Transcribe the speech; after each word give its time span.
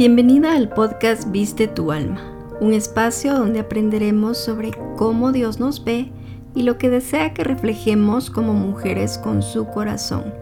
Bienvenida 0.00 0.54
al 0.54 0.70
podcast 0.70 1.30
Viste 1.30 1.68
tu 1.68 1.92
alma, 1.92 2.22
un 2.58 2.72
espacio 2.72 3.34
donde 3.34 3.60
aprenderemos 3.60 4.38
sobre 4.38 4.70
cómo 4.96 5.30
Dios 5.30 5.60
nos 5.60 5.84
ve 5.84 6.10
y 6.54 6.62
lo 6.62 6.78
que 6.78 6.88
desea 6.88 7.34
que 7.34 7.44
reflejemos 7.44 8.30
como 8.30 8.54
mujeres 8.54 9.18
con 9.18 9.42
su 9.42 9.66
corazón. 9.66 10.32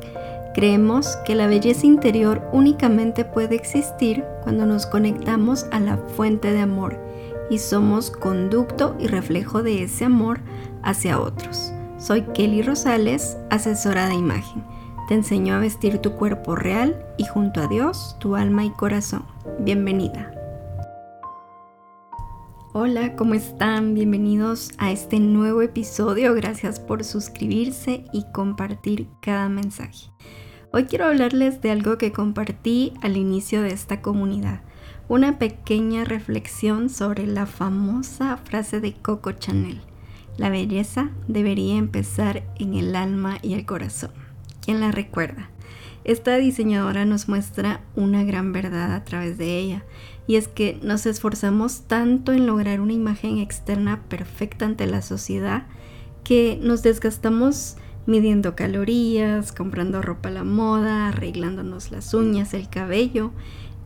Creemos 0.54 1.16
que 1.26 1.34
la 1.34 1.48
belleza 1.48 1.86
interior 1.86 2.40
únicamente 2.52 3.24
puede 3.24 3.56
existir 3.56 4.22
cuando 4.44 4.64
nos 4.64 4.86
conectamos 4.86 5.66
a 5.72 5.80
la 5.80 5.96
fuente 5.96 6.52
de 6.52 6.60
amor 6.60 6.96
y 7.50 7.58
somos 7.58 8.12
conducto 8.12 8.94
y 9.00 9.08
reflejo 9.08 9.64
de 9.64 9.82
ese 9.82 10.04
amor 10.04 10.38
hacia 10.84 11.20
otros. 11.20 11.72
Soy 11.98 12.22
Kelly 12.32 12.62
Rosales, 12.62 13.36
asesora 13.50 14.06
de 14.06 14.14
imagen. 14.14 14.62
Te 15.08 15.14
enseño 15.14 15.54
a 15.54 15.58
vestir 15.58 16.00
tu 16.00 16.12
cuerpo 16.12 16.54
real 16.54 17.02
y 17.16 17.24
junto 17.24 17.62
a 17.62 17.66
Dios 17.66 18.16
tu 18.20 18.36
alma 18.36 18.66
y 18.66 18.70
corazón. 18.70 19.24
Bienvenida. 19.58 20.30
Hola, 22.74 23.16
¿cómo 23.16 23.32
están? 23.32 23.94
Bienvenidos 23.94 24.70
a 24.76 24.92
este 24.92 25.18
nuevo 25.18 25.62
episodio. 25.62 26.34
Gracias 26.34 26.78
por 26.78 27.04
suscribirse 27.04 28.04
y 28.12 28.26
compartir 28.34 29.08
cada 29.22 29.48
mensaje. 29.48 30.10
Hoy 30.74 30.84
quiero 30.84 31.06
hablarles 31.06 31.62
de 31.62 31.70
algo 31.70 31.96
que 31.96 32.12
compartí 32.12 32.92
al 33.00 33.16
inicio 33.16 33.62
de 33.62 33.70
esta 33.70 34.02
comunidad. 34.02 34.60
Una 35.08 35.38
pequeña 35.38 36.04
reflexión 36.04 36.90
sobre 36.90 37.26
la 37.26 37.46
famosa 37.46 38.36
frase 38.36 38.82
de 38.82 38.92
Coco 38.92 39.32
Chanel. 39.32 39.80
La 40.36 40.50
belleza 40.50 41.12
debería 41.28 41.78
empezar 41.78 42.42
en 42.58 42.74
el 42.74 42.94
alma 42.94 43.38
y 43.40 43.54
el 43.54 43.64
corazón. 43.64 44.27
¿Quién 44.68 44.80
la 44.80 44.92
recuerda? 44.92 45.48
Esta 46.04 46.36
diseñadora 46.36 47.06
nos 47.06 47.26
muestra 47.26 47.80
una 47.96 48.22
gran 48.22 48.52
verdad 48.52 48.92
a 48.92 49.02
través 49.02 49.38
de 49.38 49.58
ella, 49.58 49.86
y 50.26 50.36
es 50.36 50.46
que 50.46 50.78
nos 50.82 51.06
esforzamos 51.06 51.84
tanto 51.86 52.34
en 52.34 52.46
lograr 52.46 52.82
una 52.82 52.92
imagen 52.92 53.38
externa 53.38 54.02
perfecta 54.10 54.66
ante 54.66 54.86
la 54.86 55.00
sociedad 55.00 55.66
que 56.22 56.60
nos 56.62 56.82
desgastamos 56.82 57.78
midiendo 58.04 58.56
calorías, 58.56 59.52
comprando 59.52 60.02
ropa 60.02 60.28
a 60.28 60.32
la 60.32 60.44
moda, 60.44 61.08
arreglándonos 61.08 61.90
las 61.90 62.12
uñas, 62.12 62.52
el 62.52 62.68
cabello. 62.68 63.30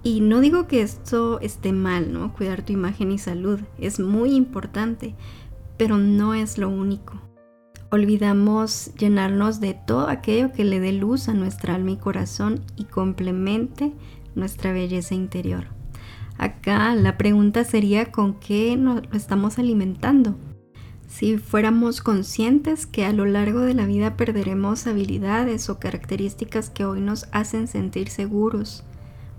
Y 0.03 0.21
no 0.21 0.41
digo 0.41 0.67
que 0.67 0.83
esto 0.83 1.39
esté 1.39 1.73
mal, 1.73 2.13
¿no? 2.13 2.33
Cuidar 2.33 2.63
tu 2.63 2.73
imagen 2.73 3.13
y 3.13 3.19
salud 3.19 3.61
es 3.79 4.01
muy 4.01 4.35
importante, 4.35 5.15
pero 5.77 5.97
no 5.97 6.35
es 6.35 6.59
lo 6.59 6.69
único 6.69 7.21
olvidamos 7.93 8.91
llenarnos 8.99 9.61
de 9.61 9.75
todo 9.75 10.09
aquello 10.09 10.51
que 10.51 10.65
le 10.65 10.81
dé 10.81 10.93
luz 10.93 11.29
a 11.29 11.35
nuestra 11.35 11.75
alma 11.75 11.91
y 11.91 11.97
corazón 11.99 12.63
y 12.75 12.85
complemente 12.85 13.93
nuestra 14.35 14.73
belleza 14.73 15.15
interior. 15.15 15.67
Acá 16.39 16.95
la 16.95 17.19
pregunta 17.19 17.65
sería 17.65 18.11
con 18.11 18.41
qué 18.41 18.79
nos 18.79 19.03
estamos 19.13 19.59
alimentando. 19.59 20.37
Si 21.07 21.37
fuéramos 21.37 22.01
conscientes 22.01 22.87
que 22.87 23.05
a 23.05 23.13
lo 23.13 23.27
largo 23.27 23.61
de 23.61 23.75
la 23.75 23.85
vida 23.85 24.17
perderemos 24.17 24.87
habilidades 24.87 25.69
o 25.69 25.79
características 25.79 26.71
que 26.71 26.87
hoy 26.87 27.03
nos 27.03 27.29
hacen 27.31 27.69
sentir 27.69 28.09
seguros, 28.09 28.85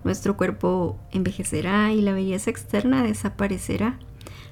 nuestro 0.03 0.37
cuerpo 0.37 0.99
envejecerá 1.11 1.91
y 1.91 2.01
la 2.01 2.13
belleza 2.13 2.51
externa 2.51 3.01
desaparecerá 3.01 3.97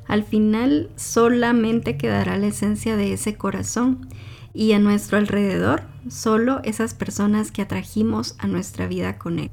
al 0.08 0.24
final 0.24 0.90
solamente 0.96 1.98
quedará 1.98 2.38
la 2.38 2.48
esencia 2.48 2.98
de 2.98 3.14
ese 3.14 3.36
corazón 3.36 4.08
y 4.54 4.74
a 4.74 4.80
nuestro 4.80 5.18
alrededor 5.18 5.84
solo 6.10 6.62
esas 6.64 6.94
personas 6.94 7.52
que 7.52 7.62
atrajimos 7.62 8.36
a 8.38 8.48
nuestra 8.48 8.88
vida 8.88 9.18
con 9.18 9.40
él. 9.40 9.52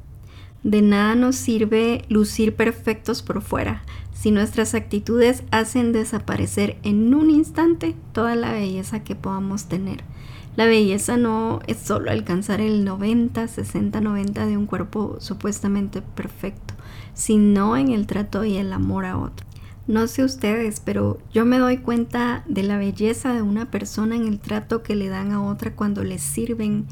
De 0.64 0.82
nada 0.82 1.14
nos 1.14 1.36
sirve 1.36 2.04
lucir 2.08 2.56
perfectos 2.56 3.22
por 3.22 3.42
fuera 3.42 3.84
si 4.12 4.32
nuestras 4.32 4.74
actitudes 4.74 5.44
hacen 5.52 5.92
desaparecer 5.92 6.76
en 6.82 7.14
un 7.14 7.30
instante 7.30 7.94
toda 8.12 8.34
la 8.34 8.52
belleza 8.52 9.04
que 9.04 9.14
podamos 9.14 9.66
tener. 9.66 10.02
La 10.56 10.66
belleza 10.66 11.16
no 11.16 11.60
es 11.68 11.78
solo 11.78 12.10
alcanzar 12.10 12.60
el 12.60 12.84
90, 12.84 13.46
60, 13.46 14.00
90 14.00 14.46
de 14.46 14.56
un 14.56 14.66
cuerpo 14.66 15.18
supuestamente 15.20 16.02
perfecto, 16.02 16.74
sino 17.14 17.76
en 17.76 17.90
el 17.92 18.08
trato 18.08 18.44
y 18.44 18.56
el 18.56 18.72
amor 18.72 19.04
a 19.04 19.18
otro. 19.18 19.47
No 19.88 20.06
sé 20.06 20.22
ustedes, 20.22 20.80
pero 20.84 21.18
yo 21.32 21.46
me 21.46 21.58
doy 21.58 21.78
cuenta 21.78 22.44
de 22.46 22.62
la 22.62 22.76
belleza 22.76 23.32
de 23.32 23.40
una 23.40 23.70
persona 23.70 24.16
en 24.16 24.28
el 24.28 24.38
trato 24.38 24.82
que 24.82 24.94
le 24.94 25.08
dan 25.08 25.32
a 25.32 25.42
otra 25.42 25.74
cuando 25.74 26.04
les 26.04 26.20
sirven 26.22 26.86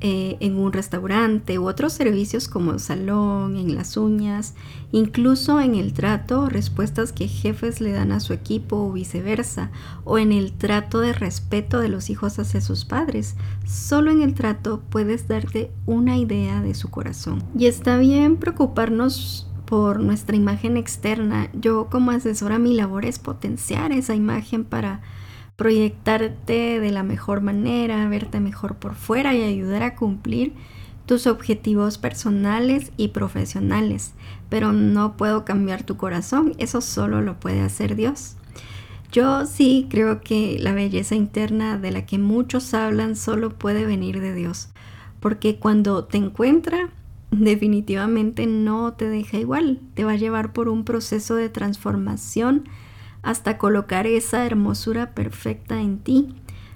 eh, 0.00 0.36
en 0.38 0.56
un 0.56 0.72
restaurante 0.72 1.58
u 1.58 1.66
otros 1.66 1.92
servicios 1.92 2.46
como 2.46 2.70
el 2.70 2.78
salón, 2.78 3.56
en 3.56 3.74
las 3.74 3.96
uñas, 3.96 4.54
incluso 4.92 5.58
en 5.58 5.74
el 5.74 5.92
trato 5.92 6.48
respuestas 6.48 7.12
que 7.12 7.26
jefes 7.26 7.80
le 7.80 7.90
dan 7.90 8.12
a 8.12 8.20
su 8.20 8.32
equipo 8.32 8.76
o 8.76 8.92
viceversa, 8.92 9.72
o 10.04 10.18
en 10.18 10.30
el 10.30 10.52
trato 10.52 11.00
de 11.00 11.14
respeto 11.14 11.80
de 11.80 11.88
los 11.88 12.10
hijos 12.10 12.38
hacia 12.38 12.60
sus 12.60 12.84
padres. 12.84 13.34
Solo 13.66 14.12
en 14.12 14.22
el 14.22 14.34
trato 14.34 14.82
puedes 14.88 15.26
darte 15.26 15.72
una 15.84 16.16
idea 16.16 16.62
de 16.62 16.74
su 16.74 16.90
corazón. 16.90 17.42
Y 17.58 17.66
está 17.66 17.96
bien 17.96 18.36
preocuparnos 18.36 19.50
por 19.66 20.00
nuestra 20.00 20.36
imagen 20.36 20.76
externa. 20.76 21.50
Yo 21.52 21.88
como 21.90 22.12
asesora 22.12 22.58
mi 22.58 22.74
labor 22.74 23.04
es 23.04 23.18
potenciar 23.18 23.92
esa 23.92 24.14
imagen 24.14 24.64
para 24.64 25.02
proyectarte 25.56 26.80
de 26.80 26.90
la 26.90 27.02
mejor 27.02 27.40
manera, 27.40 28.08
verte 28.08 28.40
mejor 28.40 28.76
por 28.76 28.94
fuera 28.94 29.34
y 29.34 29.42
ayudar 29.42 29.82
a 29.82 29.96
cumplir 29.96 30.54
tus 31.06 31.26
objetivos 31.26 31.98
personales 31.98 32.92
y 32.96 33.08
profesionales. 33.08 34.12
Pero 34.48 34.72
no 34.72 35.16
puedo 35.16 35.44
cambiar 35.44 35.82
tu 35.82 35.96
corazón, 35.96 36.54
eso 36.58 36.80
solo 36.80 37.22
lo 37.22 37.40
puede 37.40 37.60
hacer 37.60 37.96
Dios. 37.96 38.36
Yo 39.12 39.46
sí 39.46 39.86
creo 39.88 40.20
que 40.20 40.58
la 40.60 40.72
belleza 40.72 41.14
interna 41.14 41.78
de 41.78 41.90
la 41.90 42.06
que 42.06 42.18
muchos 42.18 42.74
hablan 42.74 43.16
solo 43.16 43.50
puede 43.50 43.86
venir 43.86 44.20
de 44.20 44.34
Dios, 44.34 44.68
porque 45.20 45.58
cuando 45.58 46.04
te 46.04 46.18
encuentra 46.18 46.90
definitivamente 47.30 48.46
no 48.46 48.94
te 48.94 49.08
deja 49.08 49.38
igual, 49.38 49.80
te 49.94 50.04
va 50.04 50.12
a 50.12 50.16
llevar 50.16 50.52
por 50.52 50.68
un 50.68 50.84
proceso 50.84 51.34
de 51.34 51.48
transformación 51.48 52.64
hasta 53.22 53.58
colocar 53.58 54.06
esa 54.06 54.46
hermosura 54.46 55.14
perfecta 55.14 55.80
en 55.80 55.98
ti, 55.98 56.34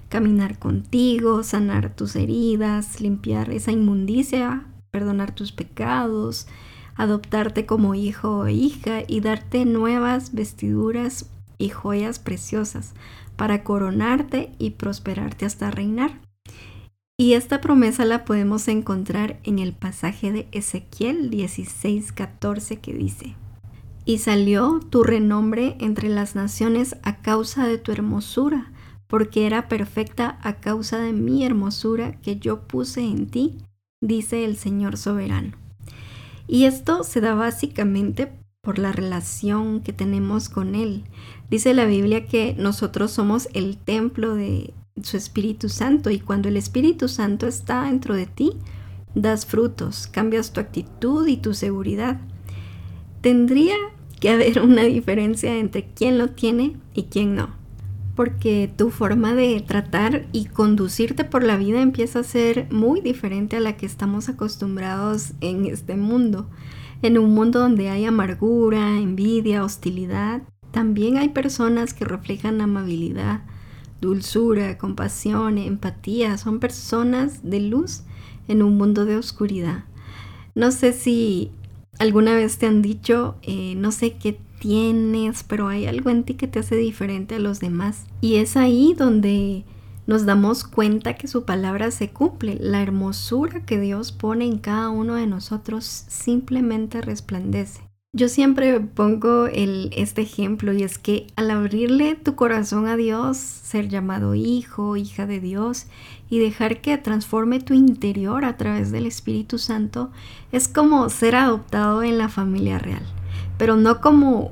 caminar 0.09 0.59
contigo, 0.59 1.43
sanar 1.43 1.95
tus 1.95 2.15
heridas, 2.15 2.99
limpiar 2.99 3.51
esa 3.51 3.71
inmundicia, 3.71 4.65
perdonar 4.91 5.33
tus 5.33 5.53
pecados, 5.53 6.47
adoptarte 6.95 7.65
como 7.65 7.95
hijo 7.95 8.39
o 8.39 8.47
hija 8.49 9.03
y 9.07 9.21
darte 9.21 9.65
nuevas 9.65 10.33
vestiduras 10.33 11.29
y 11.57 11.69
joyas 11.69 12.19
preciosas 12.19 12.93
para 13.37 13.63
coronarte 13.63 14.51
y 14.59 14.71
prosperarte 14.71 15.45
hasta 15.45 15.71
reinar. 15.71 16.19
Y 17.21 17.35
esta 17.35 17.61
promesa 17.61 18.03
la 18.03 18.25
podemos 18.25 18.67
encontrar 18.67 19.39
en 19.43 19.59
el 19.59 19.73
pasaje 19.73 20.31
de 20.31 20.47
Ezequiel 20.51 21.29
16:14 21.29 22.79
que 22.79 22.95
dice, 22.95 23.35
Y 24.05 24.17
salió 24.17 24.79
tu 24.79 25.03
renombre 25.03 25.75
entre 25.79 26.09
las 26.09 26.33
naciones 26.33 26.95
a 27.03 27.21
causa 27.21 27.67
de 27.67 27.77
tu 27.77 27.91
hermosura, 27.91 28.71
porque 29.05 29.45
era 29.45 29.67
perfecta 29.67 30.39
a 30.41 30.53
causa 30.61 30.97
de 30.97 31.13
mi 31.13 31.45
hermosura 31.45 32.19
que 32.21 32.37
yo 32.37 32.61
puse 32.61 33.01
en 33.01 33.27
ti, 33.27 33.59
dice 34.01 34.43
el 34.43 34.57
Señor 34.57 34.97
soberano. 34.97 35.51
Y 36.47 36.63
esto 36.63 37.03
se 37.03 37.21
da 37.21 37.35
básicamente 37.35 38.31
por 38.63 38.79
la 38.79 38.91
relación 38.93 39.81
que 39.81 39.93
tenemos 39.93 40.49
con 40.49 40.73
Él. 40.73 41.03
Dice 41.51 41.75
la 41.75 41.85
Biblia 41.85 42.25
que 42.25 42.55
nosotros 42.57 43.11
somos 43.11 43.47
el 43.53 43.77
templo 43.77 44.33
de 44.33 44.73
su 45.03 45.17
Espíritu 45.17 45.69
Santo 45.69 46.09
y 46.09 46.19
cuando 46.19 46.49
el 46.49 46.57
Espíritu 46.57 47.07
Santo 47.07 47.47
está 47.47 47.83
dentro 47.83 48.15
de 48.15 48.25
ti, 48.25 48.53
das 49.15 49.45
frutos, 49.45 50.07
cambias 50.07 50.53
tu 50.53 50.59
actitud 50.59 51.27
y 51.27 51.37
tu 51.37 51.53
seguridad. 51.53 52.19
Tendría 53.21 53.75
que 54.19 54.29
haber 54.29 54.59
una 54.63 54.83
diferencia 54.83 55.57
entre 55.57 55.85
quién 55.93 56.17
lo 56.17 56.29
tiene 56.29 56.77
y 56.93 57.03
quién 57.03 57.35
no, 57.35 57.49
porque 58.15 58.71
tu 58.75 58.89
forma 58.89 59.33
de 59.35 59.59
tratar 59.61 60.27
y 60.31 60.45
conducirte 60.45 61.23
por 61.23 61.43
la 61.43 61.57
vida 61.57 61.81
empieza 61.81 62.19
a 62.19 62.23
ser 62.23 62.67
muy 62.71 63.01
diferente 63.01 63.57
a 63.57 63.61
la 63.61 63.77
que 63.77 63.85
estamos 63.85 64.29
acostumbrados 64.29 65.33
en 65.41 65.65
este 65.65 65.95
mundo. 65.95 66.49
En 67.01 67.17
un 67.17 67.33
mundo 67.33 67.59
donde 67.59 67.89
hay 67.89 68.05
amargura, 68.05 68.99
envidia, 68.99 69.63
hostilidad, 69.63 70.43
también 70.71 71.17
hay 71.17 71.29
personas 71.29 71.93
que 71.93 72.05
reflejan 72.05 72.61
amabilidad, 72.61 73.41
dulzura, 74.01 74.77
compasión, 74.77 75.57
empatía, 75.57 76.37
son 76.37 76.59
personas 76.59 77.41
de 77.43 77.61
luz 77.61 78.01
en 78.47 78.63
un 78.63 78.77
mundo 78.77 79.05
de 79.05 79.15
oscuridad. 79.15 79.85
No 80.55 80.71
sé 80.71 80.91
si 80.91 81.51
alguna 81.99 82.35
vez 82.35 82.57
te 82.57 82.65
han 82.65 82.81
dicho, 82.81 83.35
eh, 83.43 83.75
no 83.75 83.91
sé 83.91 84.13
qué 84.13 84.37
tienes, 84.59 85.43
pero 85.43 85.67
hay 85.67 85.85
algo 85.85 86.09
en 86.09 86.23
ti 86.23 86.33
que 86.33 86.47
te 86.47 86.59
hace 86.59 86.75
diferente 86.75 87.35
a 87.35 87.39
los 87.39 87.59
demás. 87.59 88.05
Y 88.19 88.35
es 88.35 88.57
ahí 88.57 88.93
donde 88.97 89.63
nos 90.07 90.25
damos 90.25 90.63
cuenta 90.63 91.15
que 91.15 91.27
su 91.27 91.45
palabra 91.45 91.91
se 91.91 92.09
cumple. 92.09 92.57
La 92.59 92.81
hermosura 92.81 93.65
que 93.65 93.79
Dios 93.79 94.11
pone 94.11 94.45
en 94.45 94.57
cada 94.57 94.89
uno 94.89 95.15
de 95.15 95.27
nosotros 95.27 95.85
simplemente 95.85 97.01
resplandece. 97.01 97.90
Yo 98.13 98.27
siempre 98.27 98.81
pongo 98.81 99.47
este 99.47 100.21
ejemplo 100.21 100.73
y 100.73 100.83
es 100.83 100.97
que 100.97 101.27
al 101.37 101.49
abrirle 101.49 102.15
tu 102.15 102.35
corazón 102.35 102.85
a 102.85 102.97
Dios, 102.97 103.37
ser 103.37 103.87
llamado 103.87 104.35
hijo, 104.35 104.97
hija 104.97 105.25
de 105.25 105.39
Dios 105.39 105.85
y 106.29 106.39
dejar 106.39 106.81
que 106.81 106.97
transforme 106.97 107.61
tu 107.61 107.73
interior 107.73 108.43
a 108.43 108.57
través 108.57 108.91
del 108.91 109.05
Espíritu 109.05 109.57
Santo, 109.57 110.11
es 110.51 110.67
como 110.67 111.07
ser 111.07 111.37
adoptado 111.37 112.03
en 112.03 112.17
la 112.17 112.27
familia 112.27 112.79
real, 112.79 113.05
pero 113.57 113.77
no 113.77 114.01
como 114.01 114.51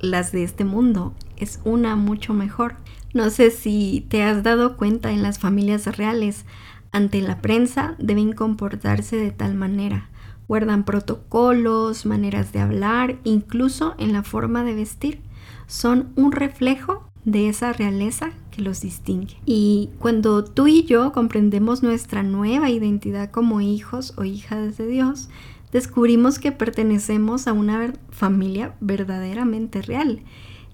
las 0.00 0.32
de 0.32 0.42
este 0.42 0.64
mundo, 0.64 1.12
es 1.36 1.60
una 1.64 1.96
mucho 1.96 2.32
mejor. 2.32 2.76
No 3.12 3.28
sé 3.28 3.50
si 3.50 4.06
te 4.08 4.22
has 4.22 4.42
dado 4.42 4.78
cuenta 4.78 5.12
en 5.12 5.22
las 5.22 5.38
familias 5.38 5.84
reales, 5.98 6.46
ante 6.92 7.20
la 7.20 7.42
prensa 7.42 7.94
deben 7.98 8.32
comportarse 8.32 9.16
de 9.16 9.32
tal 9.32 9.54
manera 9.54 10.09
guardan 10.50 10.82
protocolos, 10.82 12.06
maneras 12.06 12.52
de 12.52 12.58
hablar, 12.58 13.20
incluso 13.22 13.94
en 13.98 14.12
la 14.12 14.24
forma 14.24 14.64
de 14.64 14.74
vestir. 14.74 15.20
Son 15.68 16.08
un 16.16 16.32
reflejo 16.32 17.08
de 17.24 17.48
esa 17.48 17.72
realeza 17.72 18.32
que 18.50 18.60
los 18.60 18.80
distingue. 18.80 19.36
Y 19.46 19.90
cuando 20.00 20.42
tú 20.42 20.66
y 20.66 20.82
yo 20.82 21.12
comprendemos 21.12 21.84
nuestra 21.84 22.24
nueva 22.24 22.68
identidad 22.68 23.30
como 23.30 23.60
hijos 23.60 24.12
o 24.16 24.24
hijas 24.24 24.76
de 24.76 24.88
Dios, 24.88 25.28
descubrimos 25.70 26.40
que 26.40 26.50
pertenecemos 26.50 27.46
a 27.46 27.52
una 27.52 27.92
familia 28.10 28.74
verdaderamente 28.80 29.82
real. 29.82 30.24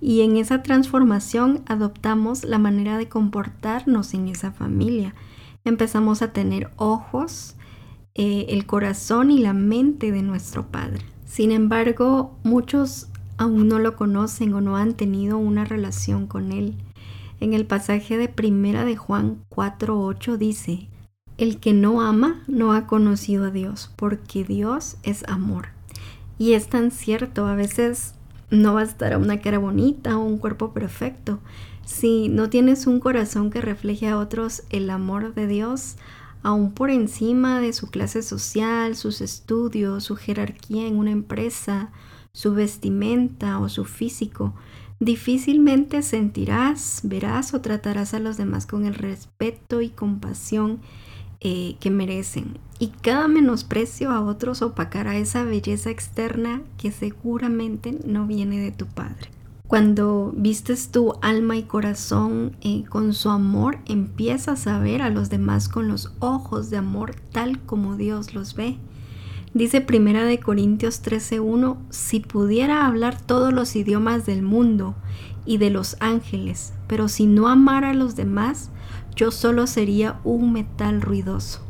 Y 0.01 0.23
en 0.23 0.39
esa 0.39 0.63
transformación 0.63 1.61
adoptamos 1.67 2.45
la 2.45 2.57
manera 2.57 2.97
de 2.97 3.11
comportarnos 3.11 4.15
en 4.15 4.29
esa 4.29 4.53
familia. 4.53 5.15
Empezamos 5.67 6.23
a 6.23 6.33
tener 6.33 6.71
ojos, 6.77 7.57
eh, 8.19 8.47
el 8.49 8.65
corazón 8.65 9.31
y 9.31 9.39
la 9.39 9.53
mente 9.53 10.11
de 10.11 10.23
nuestro 10.23 10.67
Padre. 10.69 11.05
Sin 11.27 11.53
embargo, 11.53 12.39
muchos 12.45 13.09
aún 13.37 13.69
no 13.69 13.79
lo 13.79 13.95
conocen 13.95 14.55
o 14.55 14.63
no 14.63 14.79
han 14.79 14.95
tenido 14.95 15.37
una 15.37 15.67
relación 15.67 16.27
con 16.27 16.51
Él. 16.51 16.75
En 17.41 17.53
el 17.53 17.67
pasaje 17.67 18.17
de 18.17 18.29
Primera 18.29 18.87
de 18.87 18.97
Juan 18.97 19.45
4.8 19.51 20.39
dice, 20.39 20.89
El 21.37 21.61
que 21.61 21.75
no 21.75 22.01
ama 22.01 22.43
no 22.47 22.73
ha 22.73 22.87
conocido 22.87 23.45
a 23.45 23.51
Dios, 23.51 23.93
porque 23.97 24.45
Dios 24.45 24.97
es 25.03 25.23
amor. 25.29 25.69
Y 26.39 26.55
es 26.55 26.69
tan 26.69 26.91
cierto, 26.91 27.45
a 27.45 27.55
veces 27.55 28.15
no 28.51 28.81
estar 28.81 29.17
una 29.19 29.43
cara 29.43 29.59
bonita 29.59 30.17
o 30.17 30.25
un 30.25 30.39
cuerpo 30.39 30.73
perfecto. 30.73 31.41
Si 31.85 32.31
no 32.31 32.49
tienes 32.49 32.87
un 32.87 32.99
corazón 32.99 33.51
que 33.51 33.61
refleje 33.61 34.09
a 34.09 34.17
otros 34.17 34.63
el 34.71 34.89
amor 34.89 35.35
de 35.35 35.47
Dios, 35.47 35.97
aún 36.47 36.71
por 36.71 36.91
encima 36.91 37.59
de 37.61 37.73
su 37.73 37.89
clase 37.91 38.23
social, 38.23 38.95
sus 38.95 39.21
estudios, 39.21 40.05
su 40.05 40.15
jerarquía 40.15 40.87
en 40.87 40.97
una 40.97 41.11
empresa, 41.11 41.91
su 42.31 42.55
vestimenta 42.55 43.59
o 43.59 43.69
su 43.69 43.85
físico, 43.85 44.55
difícilmente 45.01 46.03
sentirás, 46.03 47.01
verás 47.03 47.53
o 47.53 47.63
tratarás 47.63 48.15
a 48.15 48.21
los 48.21 48.37
demás 48.37 48.65
con 48.65 48.87
el 48.87 48.95
respeto 48.95 49.83
y 49.83 49.89
compasión 49.89 50.79
eh, 51.41 51.75
que 51.81 51.91
merecen. 51.91 52.61
Y 52.79 52.93
cada 53.03 53.27
menosprecio 53.27 54.13
a 54.13 54.21
otros 54.21 54.63
opacará 54.63 55.17
esa 55.17 55.43
belleza 55.43 55.91
externa 55.91 56.63
que 56.79 56.93
seguramente 56.93 57.99
no 58.07 58.29
viene 58.29 58.61
de 58.61 58.71
tu 58.71 58.87
Padre. 58.87 59.36
Cuando 59.67 60.33
vistes 60.37 60.93
tu 60.93 61.15
alma 61.23 61.57
y 61.57 61.65
corazón 61.65 62.57
eh, 62.61 62.85
con 62.89 63.13
su 63.13 63.31
amor, 63.31 63.79
empiezas 63.87 64.69
a 64.69 64.79
ver 64.79 65.03
a 65.03 65.11
los 65.11 65.29
demás 65.29 65.69
con 65.69 65.89
los 65.89 66.13
ojos 66.21 66.71
de 66.71 66.77
amor 66.77 67.17
tal 67.33 67.59
como 67.63 67.97
Dios 67.97 68.33
los 68.33 68.55
ve. 68.55 68.79
Dice 69.55 69.81
Primera 69.81 70.23
de 70.23 70.39
Corintios 70.39 71.03
13:1, 71.03 71.79
si 71.91 72.21
pudiera 72.21 72.87
hablar 72.87 73.21
todos 73.21 73.53
los 73.53 73.75
idiomas 73.75 74.25
del 74.25 74.43
mundo 74.43 74.95
y 75.45 75.59
de 75.59 75.71
los 75.71 75.97
ángeles, 75.99 76.73
pero 76.87 77.09
si 77.09 77.27
no 77.27 77.49
amara 77.49 77.91
a 77.91 77.95
los 77.95 78.15
demás, 78.15 78.71
yo 79.17 79.33
solo 79.33 79.67
sería 79.67 80.21
un 80.23 80.53
metal 80.53 81.03
ruidoso. 81.03 81.63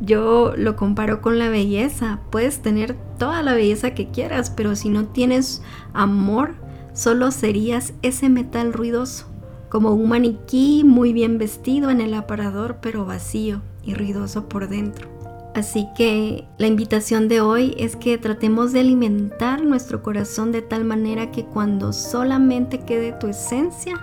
Yo 0.00 0.54
lo 0.56 0.76
comparo 0.76 1.20
con 1.20 1.38
la 1.38 1.50
belleza. 1.50 2.20
Puedes 2.30 2.62
tener 2.62 2.96
toda 3.18 3.42
la 3.42 3.52
belleza 3.52 3.92
que 3.92 4.08
quieras, 4.08 4.48
pero 4.48 4.74
si 4.74 4.88
no 4.88 5.04
tienes 5.04 5.62
amor, 5.92 6.54
solo 6.92 7.30
serías 7.30 7.92
ese 8.02 8.28
metal 8.28 8.72
ruidoso, 8.72 9.26
como 9.68 9.92
un 9.92 10.08
maniquí 10.08 10.82
muy 10.84 11.12
bien 11.12 11.38
vestido 11.38 11.90
en 11.90 12.00
el 12.00 12.14
aparador, 12.14 12.78
pero 12.80 13.04
vacío 13.04 13.62
y 13.84 13.94
ruidoso 13.94 14.48
por 14.48 14.68
dentro. 14.68 15.08
Así 15.54 15.88
que 15.96 16.44
la 16.58 16.68
invitación 16.68 17.28
de 17.28 17.40
hoy 17.40 17.74
es 17.76 17.96
que 17.96 18.18
tratemos 18.18 18.72
de 18.72 18.80
alimentar 18.80 19.64
nuestro 19.64 20.02
corazón 20.02 20.52
de 20.52 20.62
tal 20.62 20.84
manera 20.84 21.32
que 21.32 21.44
cuando 21.44 21.92
solamente 21.92 22.80
quede 22.80 23.12
tu 23.12 23.26
esencia, 23.26 24.00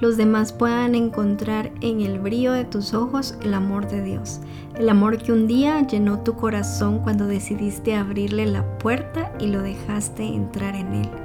los 0.00 0.16
demás 0.18 0.52
puedan 0.52 0.94
encontrar 0.94 1.72
en 1.80 2.00
el 2.00 2.18
brillo 2.18 2.52
de 2.52 2.64
tus 2.64 2.92
ojos 2.92 3.38
el 3.42 3.54
amor 3.54 3.88
de 3.88 4.02
Dios, 4.02 4.40
el 4.76 4.88
amor 4.88 5.18
que 5.18 5.32
un 5.32 5.46
día 5.46 5.86
llenó 5.86 6.20
tu 6.20 6.34
corazón 6.34 6.98
cuando 6.98 7.26
decidiste 7.26 7.94
abrirle 7.94 8.44
la 8.44 8.78
puerta 8.78 9.32
y 9.38 9.46
lo 9.46 9.62
dejaste 9.62 10.24
entrar 10.24 10.74
en 10.74 10.92
él 10.94 11.23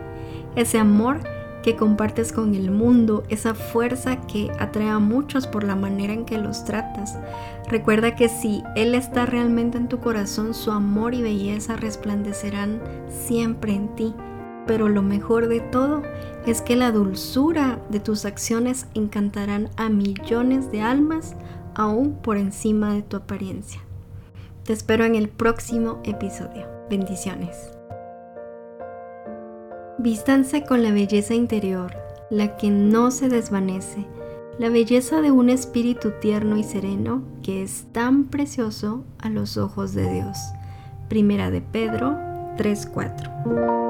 ese 0.56 0.78
amor 0.78 1.19
que 1.63 1.75
compartes 1.75 2.31
con 2.31 2.56
el 2.56 2.72
mundo, 2.72 3.24
esa 3.30 3.54
fuerza 3.54 4.22
que 4.22 4.51
atrae 4.60 4.90
a 4.90 5.00
muchos 5.00 5.48
por 5.48 5.63
la 5.63 5.75
manera 5.75 6.13
en 6.13 6.25
que 6.25 6.38
los 6.38 6.63
tratas. 6.63 7.18
Recuerda 7.68 8.16
que 8.16 8.30
si 8.30 8.63
Él 8.75 8.96
está 8.96 9.25
realmente 9.25 9.78
en 9.78 9.90
tu 9.90 10.00
corazón, 10.00 10.54
su 10.54 10.72
amor 10.72 11.13
y 11.13 11.22
belleza 11.22 11.75
resplandecerán 11.75 12.81
siempre 13.10 13.74
en 13.74 13.94
ti. 13.96 14.13
Pero 14.66 14.88
lo 14.88 15.01
mejor 15.01 15.48
de 15.48 15.60
todo 15.60 16.04
es 16.46 16.62
que 16.62 16.75
la 16.75 16.92
dulzura 16.92 17.80
de 17.90 18.00
tus 18.00 18.25
acciones 18.25 18.88
encantarán 18.94 19.69
a 19.78 19.90
millones 19.90 20.72
de 20.72 20.81
almas 20.81 21.36
aún 21.75 22.13
por 22.13 22.38
encima 22.38 22.94
de 22.94 23.02
tu 23.02 23.18
apariencia. 23.18 23.81
Te 24.63 24.74
espero 24.74 25.06
en 25.06 25.16
el 25.16 25.30
próximo 25.30 26.00
episodio. 26.04 26.68
Bendiciones. 26.90 27.79
Vístanse 30.01 30.63
con 30.63 30.81
la 30.81 30.94
belleza 30.94 31.34
interior, 31.34 31.92
la 32.30 32.56
que 32.56 32.69
no 32.69 33.12
se 33.12 33.28
desvanece, 33.28 34.06
la 34.57 34.69
belleza 34.69 35.19
de 35.19 35.31
un 35.31 35.50
espíritu 35.50 36.13
tierno 36.22 36.56
y 36.56 36.63
sereno 36.63 37.22
que 37.44 37.63
es 37.63 37.86
tan 37.92 38.24
precioso 38.24 39.04
a 39.18 39.30
los 39.30 39.57
ojos 39.57 39.94
de 39.94 40.09
Dios. 40.09 40.38
Primera 41.09 41.52
de 41.52 41.59
Pedro 41.59 42.18
3:4 42.56 43.89